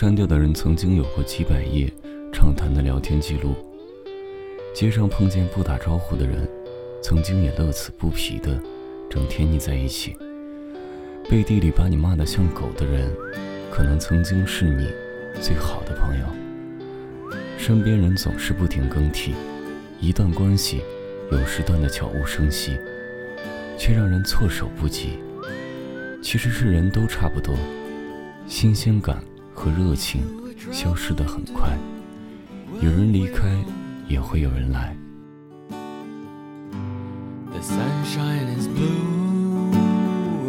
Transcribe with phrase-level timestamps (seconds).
[0.00, 1.92] 删掉的人曾经有过几百页
[2.32, 3.54] 畅谈的聊天记录。
[4.72, 6.48] 街上碰见不打招呼的人，
[7.02, 8.58] 曾经也乐此不疲的
[9.10, 10.16] 整天腻在一起。
[11.28, 13.14] 背地里把你骂得像狗的人，
[13.70, 14.88] 可能曾经是你
[15.38, 16.24] 最好的朋友。
[17.58, 19.34] 身边人总是不停更替，
[20.00, 20.80] 一段关系
[21.30, 22.74] 有时断得悄无声息，
[23.76, 25.18] 却让人措手不及。
[26.22, 27.54] 其实是人都差不多，
[28.46, 29.22] 新鲜感
[29.60, 30.22] 和热情
[30.72, 31.78] 消失得很快，
[32.80, 33.46] 有人离开，
[34.08, 34.96] 也会有人来。
[37.50, 39.70] The sunshine is blue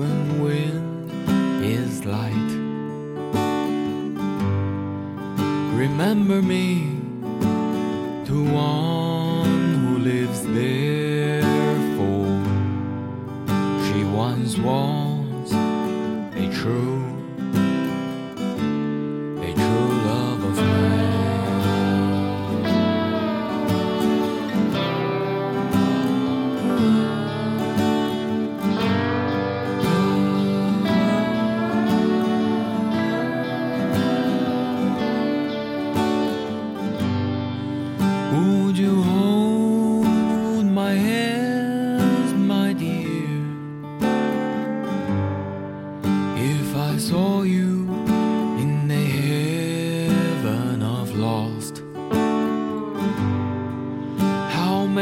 [0.05, 1.09] and wind
[1.61, 2.51] is light.
[5.77, 7.01] Remember me
[8.27, 11.43] to one who lives there,
[11.97, 12.39] for
[13.83, 17.01] she once was a true,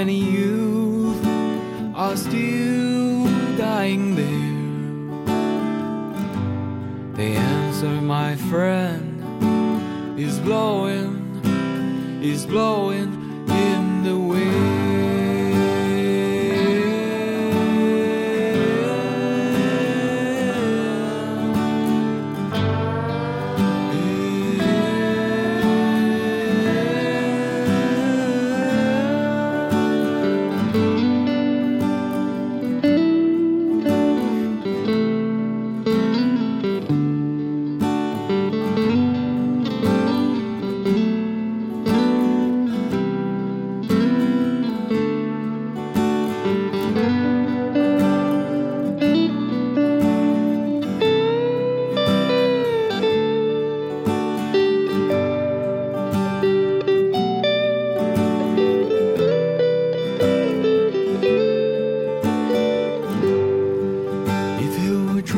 [0.05, 1.25] many youth
[1.94, 3.25] are still
[3.58, 5.25] dying there?
[7.17, 11.17] The answer, my friend, is blowing
[12.23, 13.09] is blowing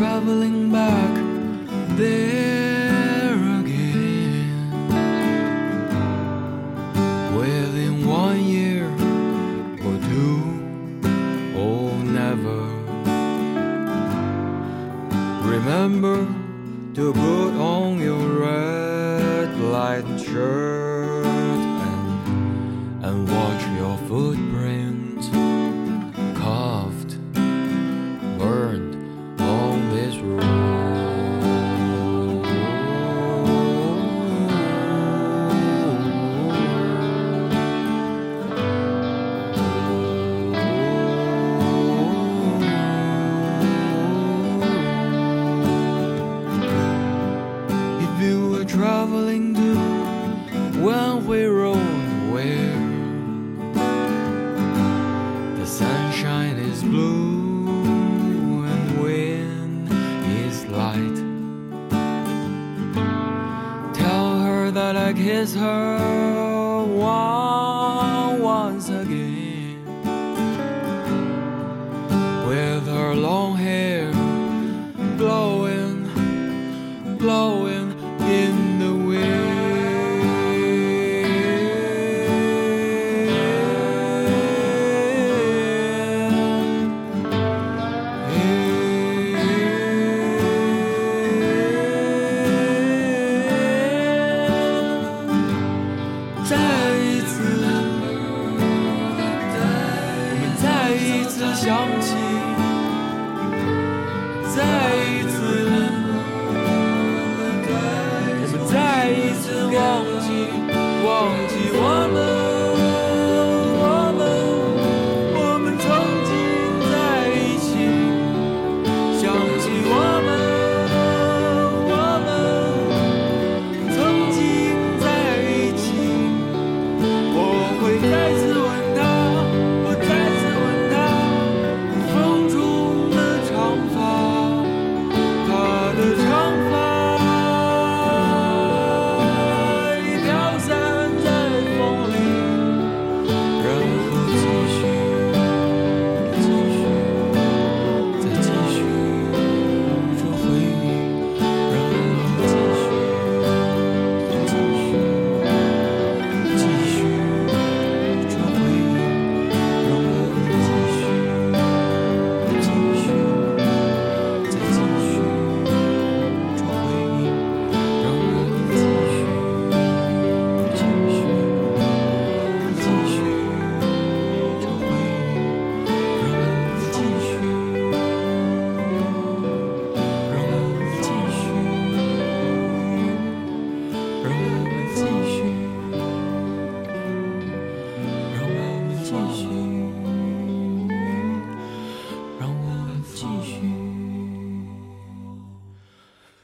[0.01, 1.13] traveling back
[1.95, 4.49] there again.
[7.37, 8.87] Within one year
[9.87, 10.41] or two
[11.55, 12.61] or never,
[15.47, 16.25] remember
[16.95, 20.80] to put on your red light shirt
[56.21, 59.89] sunshine is blue and wind
[60.45, 61.17] is light.
[63.95, 67.40] Tell her that I kiss her one-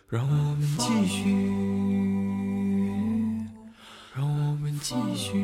[0.10, 1.36] 让我们继续，
[4.16, 5.44] 让我们继续。